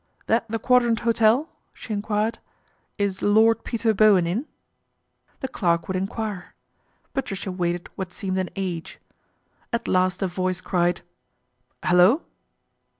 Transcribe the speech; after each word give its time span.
"That 0.25 0.49
the 0.49 0.57
Quadrant 0.57 1.01
Hotel?" 1.01 1.47
she 1.75 1.93
enquired.' 1.93 2.39
Is 3.07 3.21
Lord 3.21 3.63
Peter 3.63 3.93
Bowen 3.93 4.25
in?" 4.25 4.47
The 5.41 5.47
clerk 5.47 5.87
would 5.87 5.95
enquire. 5.95 6.55
Patricia 7.13 7.51
waited 7.51 7.87
what 7.95 8.11
seemed 8.11 8.39
an 8.39 8.49
age. 8.55 8.99
At 9.71 9.87
last 9.87 10.23
a 10.23 10.27
voice 10.27 10.59
cried," 10.59 11.01
Hullo 11.85 12.23